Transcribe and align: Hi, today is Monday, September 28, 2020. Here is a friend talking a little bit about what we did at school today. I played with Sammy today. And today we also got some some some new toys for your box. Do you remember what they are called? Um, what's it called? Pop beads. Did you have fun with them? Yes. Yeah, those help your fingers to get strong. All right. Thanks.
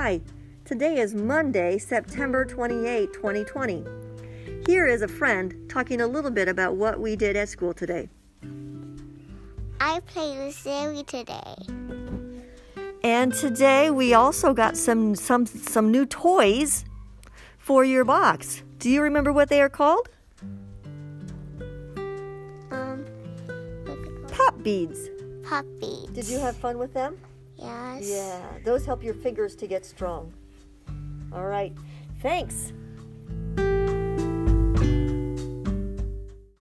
Hi, 0.00 0.20
today 0.64 1.00
is 1.00 1.12
Monday, 1.12 1.76
September 1.76 2.44
28, 2.44 3.12
2020. 3.12 3.84
Here 4.68 4.86
is 4.86 5.02
a 5.02 5.08
friend 5.08 5.68
talking 5.68 6.00
a 6.00 6.06
little 6.06 6.30
bit 6.30 6.46
about 6.46 6.76
what 6.76 7.00
we 7.00 7.16
did 7.16 7.34
at 7.34 7.48
school 7.48 7.74
today. 7.74 8.08
I 9.80 9.98
played 10.06 10.38
with 10.38 10.54
Sammy 10.54 11.02
today. 11.02 11.56
And 13.02 13.34
today 13.34 13.90
we 13.90 14.14
also 14.14 14.54
got 14.54 14.76
some 14.76 15.16
some 15.16 15.46
some 15.46 15.90
new 15.90 16.06
toys 16.06 16.84
for 17.58 17.84
your 17.84 18.04
box. 18.04 18.62
Do 18.78 18.88
you 18.88 19.02
remember 19.02 19.32
what 19.32 19.48
they 19.48 19.60
are 19.60 19.68
called? 19.68 20.08
Um, 22.70 23.04
what's 23.84 23.98
it 23.98 24.30
called? 24.30 24.32
Pop 24.32 24.62
beads. 24.62 25.10
Did 26.12 26.28
you 26.28 26.38
have 26.38 26.56
fun 26.56 26.78
with 26.78 26.94
them? 26.94 27.18
Yes. 27.58 28.08
Yeah, 28.08 28.40
those 28.64 28.86
help 28.86 29.02
your 29.02 29.14
fingers 29.14 29.56
to 29.56 29.66
get 29.66 29.84
strong. 29.84 30.32
All 31.32 31.46
right. 31.46 31.72
Thanks. 32.22 32.72